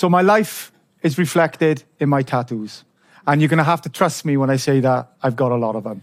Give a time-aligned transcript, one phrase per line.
[0.00, 0.72] So my life
[1.02, 2.84] is reflected in my tattoos.
[3.26, 5.56] And you're going to have to trust me when I say that I've got a
[5.56, 6.02] lot of them.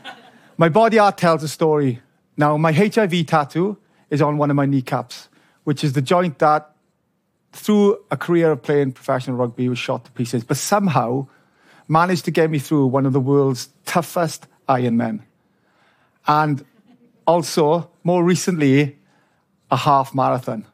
[0.56, 2.00] my body art tells a story.
[2.38, 3.76] Now, my HIV tattoo
[4.08, 5.28] is on one of my kneecaps,
[5.64, 6.74] which is the joint that,
[7.52, 11.26] through a career of playing professional rugby, was shot to pieces, but somehow
[11.86, 15.20] managed to get me through one of the world's toughest Ironmen.
[16.26, 16.64] And
[17.26, 18.96] also, more recently,
[19.70, 20.64] a half marathon.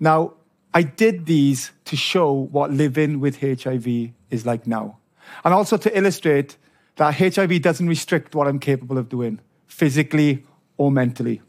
[0.00, 0.32] Now,
[0.74, 4.98] I did these to show what living with HIV is like now.
[5.44, 6.56] And also to illustrate
[6.96, 10.44] that HIV doesn't restrict what I'm capable of doing, physically
[10.76, 11.42] or mentally.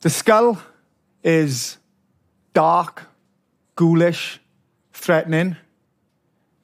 [0.00, 0.60] The skull
[1.22, 1.78] is
[2.54, 3.06] dark,
[3.76, 4.40] ghoulish,
[4.92, 5.56] threatening.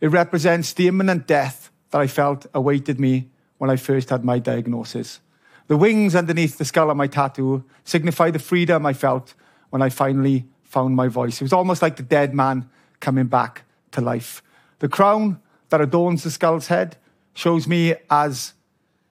[0.00, 4.38] It represents the imminent death that I felt awaited me when I first had my
[4.38, 5.20] diagnosis.
[5.66, 9.34] The wings underneath the skull on my tattoo signify the freedom I felt
[9.70, 11.40] when I finally found my voice.
[11.40, 13.62] It was almost like the dead man coming back
[13.92, 14.42] to life.
[14.80, 16.96] The crown that adorns the skull's head
[17.32, 18.54] shows me as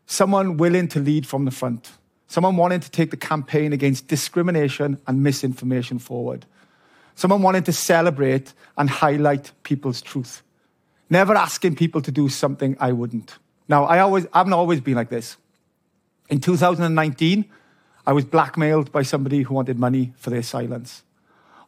[0.06, 1.92] someone willing to lead from the front,
[2.28, 6.46] someone wanting to take the campaign against discrimination and misinformation forward,
[7.16, 10.44] someone wanting to celebrate and highlight people's truth,
[11.10, 13.38] never asking people to do something I wouldn't.
[13.70, 15.38] Now, I, always, I haven't always been like this.
[16.30, 17.46] In 2019,
[18.06, 21.04] I was blackmailed by somebody who wanted money for their silence.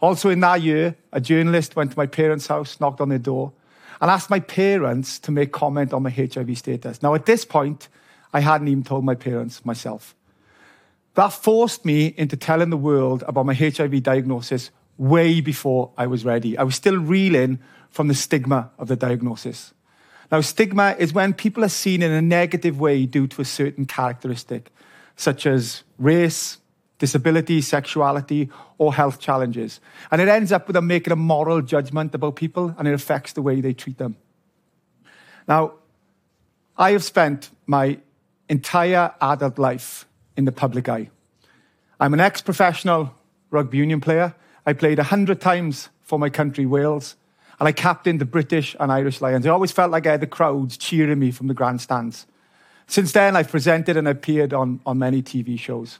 [0.05, 3.51] Also, in that year, a journalist went to my parents' house, knocked on their door,
[3.99, 7.01] and asked my parents to make comment on my HIV status.
[7.01, 7.89] Now, at this point,
[8.31, 10.13] I hadn't even told my parents myself.
[11.15, 16.23] That forced me into telling the world about my HIV diagnosis way before I was
[16.23, 16.55] ready.
[16.55, 17.57] I was still reeling
[17.89, 19.73] from the stigma of the diagnosis.
[20.31, 23.87] Now, stigma is when people are seen in a negative way due to a certain
[23.87, 24.71] characteristic,
[25.15, 26.59] such as race,
[26.97, 29.79] disability, sexuality, or health challenges.
[30.11, 33.33] And it ends up with them making a moral judgment about people and it affects
[33.33, 34.17] the way they treat them.
[35.47, 35.73] Now,
[36.77, 37.99] I have spent my
[38.49, 40.07] entire adult life
[40.37, 41.09] in the public eye.
[41.99, 43.13] I'm an ex professional
[43.51, 44.35] rugby union player.
[44.65, 47.15] I played 100 times for my country, Wales,
[47.59, 49.45] and I captained the British and Irish Lions.
[49.45, 52.25] I always felt like I had the crowds cheering me from the grandstands.
[52.87, 55.99] Since then, I've presented and appeared on, on many TV shows.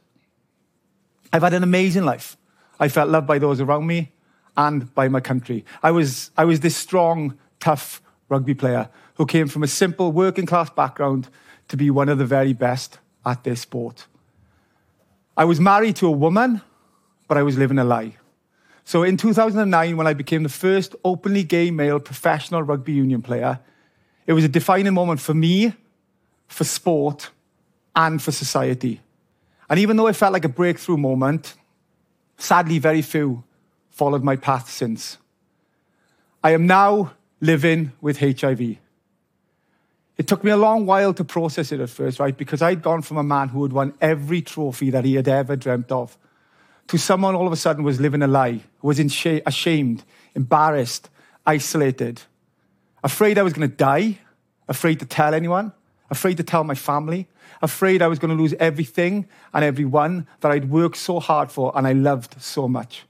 [1.31, 2.37] I've had an amazing life.
[2.79, 4.11] I felt loved by those around me
[4.57, 5.65] and by my country.
[5.83, 10.45] I was, I was this strong, tough rugby player who came from a simple working
[10.45, 11.29] class background
[11.67, 14.07] to be one of the very best at this sport.
[15.37, 16.61] I was married to a woman,
[17.27, 18.15] but I was living a lie.
[18.83, 23.59] So in 2009, when I became the first openly gay male professional rugby union player,
[24.27, 25.73] it was a defining moment for me,
[26.47, 27.31] for sport,
[27.95, 29.01] and for society.
[29.69, 31.55] And even though it felt like a breakthrough moment,
[32.37, 33.43] sadly, very few
[33.89, 35.17] followed my path since.
[36.43, 38.77] I am now living with HIV.
[40.17, 42.35] It took me a long while to process it at first, right?
[42.35, 45.55] Because I'd gone from a man who had won every trophy that he had ever
[45.55, 46.17] dreamt of
[46.87, 50.03] to someone all of a sudden was living a lie, was ashamed,
[50.35, 51.09] embarrassed,
[51.45, 52.21] isolated,
[53.03, 54.19] afraid I was going to die,
[54.67, 55.73] afraid to tell anyone,
[56.09, 57.27] afraid to tell my family,
[57.61, 61.71] afraid I was going to lose everything and everyone that I'd worked so hard for
[61.75, 63.05] and I loved so much.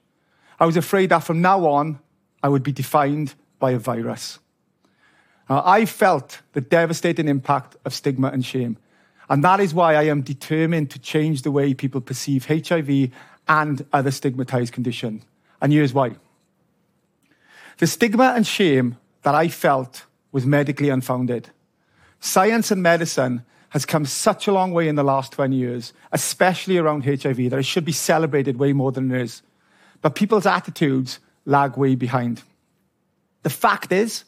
[0.60, 2.00] I was afraid that from now on,
[2.42, 4.40] I would be defined by a virus.
[5.50, 8.78] Now, I felt the devastating impact of stigma and shame.
[9.30, 13.10] And that is why I am determined to change the way people perceive HIV
[13.48, 15.24] and other stigmatized conditions.
[15.62, 16.16] And here's why.
[17.78, 21.50] The stigma and shame that I felt was medically unfounded.
[22.20, 26.78] Science and medicine has come such a long way in the last 20 years, especially
[26.78, 29.42] around HIV, that it should be celebrated way more than it is.
[30.02, 32.42] But people's attitudes lag way behind.
[33.44, 34.24] The fact is,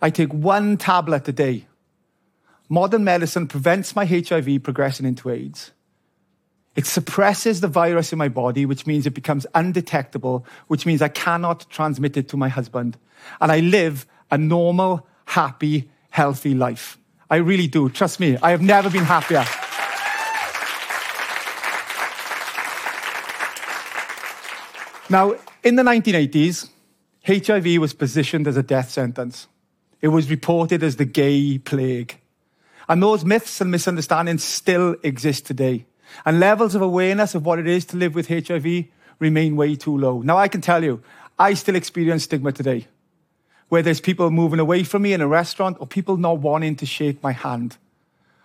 [0.00, 1.66] I take one tablet a day.
[2.68, 5.70] Modern medicine prevents my HIV progressing into AIDS.
[6.74, 11.08] It suppresses the virus in my body, which means it becomes undetectable, which means I
[11.08, 12.96] cannot transmit it to my husband.
[13.40, 16.98] And I live a normal, happy, healthy life.
[17.32, 17.88] I really do.
[17.88, 19.42] Trust me, I have never been happier.
[25.08, 26.68] Now, in the 1980s,
[27.26, 29.46] HIV was positioned as a death sentence.
[30.02, 32.20] It was reported as the gay plague.
[32.86, 35.86] And those myths and misunderstandings still exist today.
[36.26, 38.84] And levels of awareness of what it is to live with HIV
[39.20, 40.20] remain way too low.
[40.20, 41.02] Now, I can tell you,
[41.38, 42.88] I still experience stigma today,
[43.72, 46.84] where there's people moving away from me in a restaurant or people not wanting to
[46.84, 47.78] shake my hand.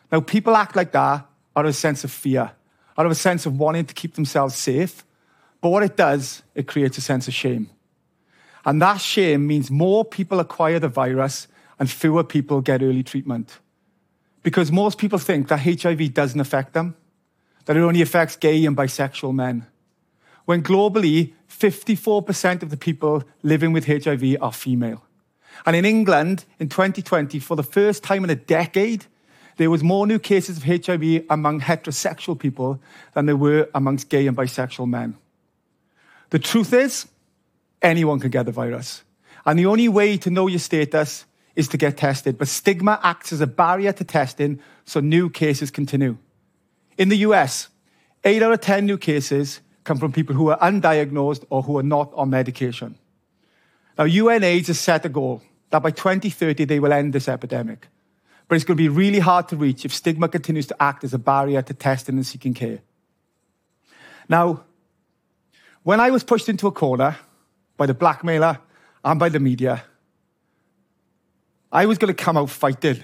[0.10, 2.52] Now, people act like that out of a sense of fear,
[2.98, 5.04] out of a sense of wanting to keep themselves safe.
[5.60, 7.70] But what it does, it creates a sense of shame.
[8.64, 13.60] And that shame means more people acquire the virus and fewer people get early treatment.
[14.44, 16.96] Because most people think that HIV doesn't affect them,
[17.66, 19.68] that it only affects gay and bisexual men.
[20.46, 25.04] When globally, 54% of the people living with HIV are female.
[25.66, 29.06] And in England, in 2020, for the first time in a decade,
[29.58, 32.80] there was more new cases of HIV among heterosexual people
[33.14, 35.18] than there were amongst gay and bisexual men.
[36.30, 37.08] The truth is,
[37.82, 39.04] anyone can get the virus.
[39.46, 41.26] And the only way to know your status
[41.56, 42.38] is to get tested.
[42.38, 46.18] But stigma acts as a barrier to testing, so new cases continue.
[46.98, 47.70] In the US,
[48.24, 51.84] 8 out of 10 new cases come from people who are undiagnosed or who are
[51.84, 52.96] not on medication.
[53.98, 57.88] Now, UNAIDS has set a goal that by 2030 they will end this epidemic.
[58.48, 61.14] But it's going to be really hard to reach if stigma continues to act as
[61.14, 62.80] a barrier to testing and seeking care.
[64.30, 64.64] Now,
[65.84, 67.18] when I was pushed into a corner
[67.76, 68.60] by the blackmailer
[69.04, 69.84] and by the media,
[71.72, 73.04] I was going to come out fighting.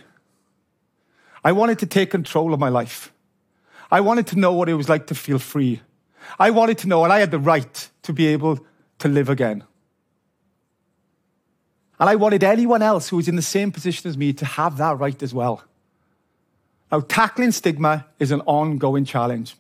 [1.44, 3.12] I wanted to take control of my life.
[3.92, 5.82] I wanted to know what it was like to feel free.
[6.40, 8.66] I wanted to know, and I had the right to be able
[9.00, 9.64] to live again.
[12.00, 14.78] And I wanted anyone else who was in the same position as me to have
[14.78, 15.64] that right as well.
[16.92, 19.56] Now, tackling stigma is an ongoing challenge.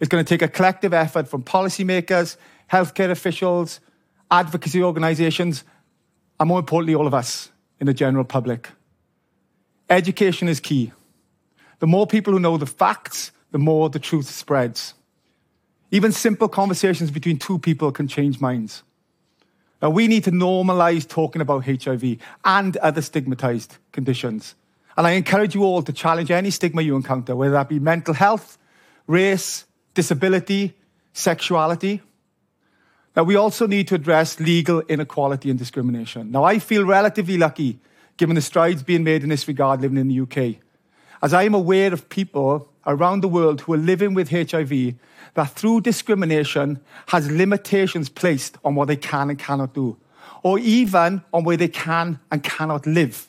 [0.00, 2.36] It's going to take a collective effort from policymakers,
[2.70, 3.80] healthcare officials,
[4.30, 5.64] advocacy organizations,
[6.38, 7.50] and more importantly, all of us
[7.80, 8.68] in the general public.
[9.90, 10.92] Education is key.
[11.80, 14.94] The more people who know the facts, the more the truth spreads.
[15.90, 18.82] Even simple conversations between two people can change minds.
[19.80, 24.54] Now, we need to normalize talking about HIV and other stigmatized conditions.
[24.96, 28.14] And I encourage you all to challenge any stigma you encounter, whether that be mental
[28.14, 28.58] health,
[29.06, 29.64] race,
[29.94, 30.74] disability,
[31.12, 32.02] sexuality.
[33.14, 36.32] Now, we also need to address legal inequality and discrimination.
[36.32, 37.78] Now, I feel relatively lucky
[38.16, 40.56] given the strides being made in this regard living in the UK,
[41.22, 44.94] as I am aware of people around the world who are living with HIV
[45.34, 49.96] that through discrimination has limitations placed on what they can and cannot do,
[50.42, 53.28] or even on where they can and cannot live.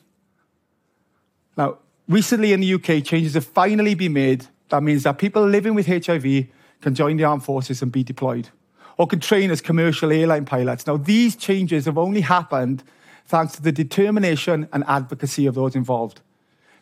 [1.57, 1.77] Now,
[2.07, 5.87] recently in the UK, changes have finally been made that means that people living with
[5.87, 6.47] HIV
[6.81, 8.49] can join the armed forces and be deployed,
[8.97, 10.87] or can train as commercial airline pilots.
[10.87, 12.83] Now, these changes have only happened
[13.25, 16.21] thanks to the determination and advocacy of those involved.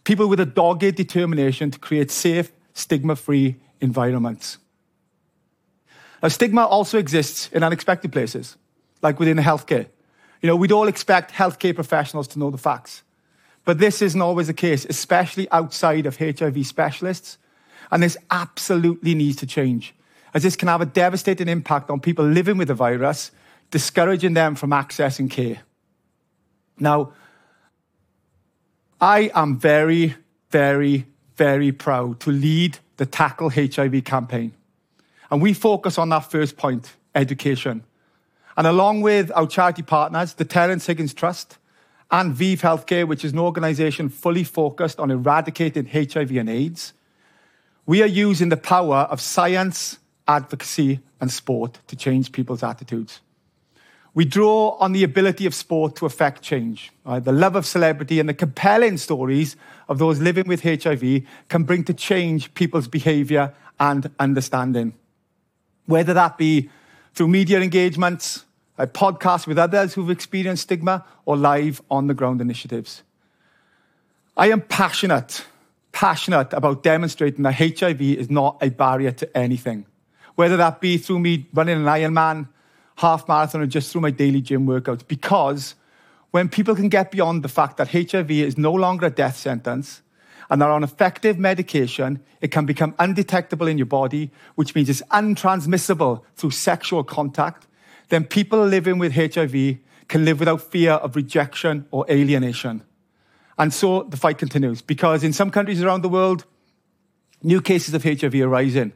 [0.03, 4.57] People with a dogged determination to create safe, stigma free environments.
[6.21, 8.55] Now, stigma also exists in unexpected places,
[9.01, 9.87] like within healthcare.
[10.41, 13.03] You know, we'd all expect healthcare professionals to know the facts.
[13.65, 17.37] But this isn't always the case, especially outside of HIV specialists.
[17.91, 19.95] And this absolutely needs to change,
[20.33, 23.31] as this can have a devastating impact on people living with the virus,
[23.71, 25.59] discouraging them from accessing care.
[26.79, 27.13] Now,
[28.99, 30.15] I am very,
[30.49, 31.05] very,
[31.37, 34.53] very proud to lead the Tackle HIV campaign.
[35.29, 37.83] And we focus on that first point education.
[38.55, 41.57] And along with our charity partners, the Terence Higgins Trust
[42.09, 46.93] and ViiV Healthcare, which is an organization fully focused on eradicating HIV and AIDS,
[47.85, 53.21] we are using the power of science, advocacy, and sport to change people's attitudes.
[54.17, 56.91] We draw on the ability of sport to affect change.
[57.05, 57.23] Right?
[57.23, 59.55] The love of celebrity and the compelling stories
[59.87, 64.95] of those living with HIV can bring to change people's behavior and understanding
[65.85, 66.67] whether that be
[67.13, 68.45] through media engagements,
[68.79, 73.03] a podcast with others who've experienced stigma, or live on the ground initiatives.
[74.35, 75.45] I am passionate,
[75.91, 79.85] passionate about demonstrating that HIV is not a barrier to anything,
[80.33, 82.47] whether that be through me running an Ironman,
[82.97, 85.75] half marathon, or just through my daily gym workouts, because
[86.31, 90.01] when people can get beyond the fact that HIV is no longer a death sentence,
[90.49, 95.01] and are on effective medication, it can become undetectable in your body, which means it's
[95.11, 97.67] untransmissible through sexual contact.
[98.09, 99.77] Then people living with HIV
[100.07, 102.81] can live without fear of rejection or alienation.
[103.57, 106.45] And so the fight continues because in some countries around the world,
[107.43, 108.93] new cases of HIV are rising.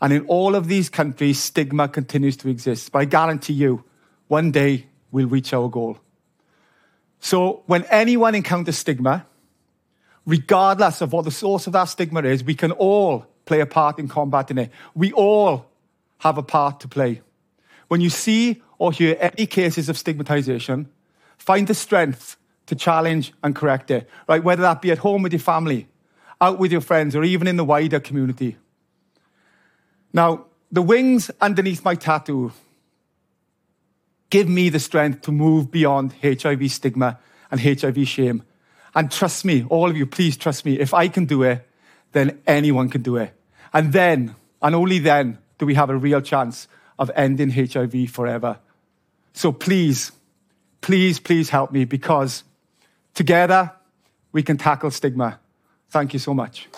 [0.00, 2.92] And in all of these countries, stigma continues to exist.
[2.92, 3.84] But I guarantee you,
[4.28, 5.98] one day we'll reach our goal.
[7.20, 9.26] So when anyone encounters stigma,
[10.24, 13.98] regardless of what the source of that stigma is, we can all play a part
[13.98, 14.70] in combating it.
[14.94, 15.66] We all
[16.18, 17.20] have a part to play.
[17.88, 20.88] When you see or hear any cases of stigmatization,
[21.36, 24.42] find the strength to challenge and correct it, right?
[24.42, 25.88] Whether that be at home with your family,
[26.40, 28.56] out with your friends, or even in the wider community.
[30.12, 32.52] Now, the wings underneath my tattoo,
[34.30, 37.18] Give me the strength to move beyond HIV stigma
[37.50, 38.44] and HIV shame.
[38.94, 40.78] And trust me, all of you, please trust me.
[40.78, 41.66] If I can do it,
[42.12, 43.34] then anyone can do it.
[43.72, 48.58] And then, and only then, do we have a real chance of ending HIV forever.
[49.32, 50.12] So please,
[50.80, 52.44] please, please help me because
[53.14, 53.72] together
[54.32, 55.40] we can tackle stigma.
[55.88, 56.68] Thank you so much.